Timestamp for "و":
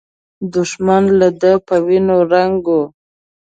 2.75-2.77